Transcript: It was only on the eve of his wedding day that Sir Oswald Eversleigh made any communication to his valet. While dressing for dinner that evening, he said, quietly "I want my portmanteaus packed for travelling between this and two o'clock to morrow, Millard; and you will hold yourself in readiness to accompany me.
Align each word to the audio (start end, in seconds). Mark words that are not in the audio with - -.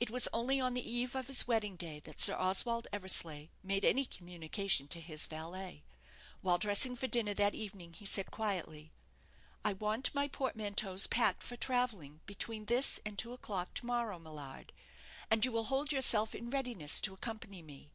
It 0.00 0.10
was 0.10 0.26
only 0.32 0.58
on 0.58 0.74
the 0.74 0.82
eve 0.90 1.14
of 1.14 1.28
his 1.28 1.46
wedding 1.46 1.76
day 1.76 2.00
that 2.00 2.20
Sir 2.20 2.34
Oswald 2.34 2.88
Eversleigh 2.92 3.46
made 3.62 3.84
any 3.84 4.04
communication 4.04 4.88
to 4.88 5.00
his 5.00 5.26
valet. 5.28 5.84
While 6.40 6.58
dressing 6.58 6.96
for 6.96 7.06
dinner 7.06 7.32
that 7.34 7.54
evening, 7.54 7.92
he 7.92 8.06
said, 8.06 8.32
quietly 8.32 8.90
"I 9.64 9.72
want 9.74 10.12
my 10.12 10.26
portmanteaus 10.26 11.06
packed 11.06 11.44
for 11.44 11.54
travelling 11.56 12.22
between 12.26 12.64
this 12.64 12.98
and 13.06 13.16
two 13.16 13.32
o'clock 13.32 13.72
to 13.74 13.86
morrow, 13.86 14.18
Millard; 14.18 14.72
and 15.30 15.44
you 15.44 15.52
will 15.52 15.66
hold 15.66 15.92
yourself 15.92 16.34
in 16.34 16.50
readiness 16.50 17.00
to 17.02 17.14
accompany 17.14 17.62
me. 17.62 17.92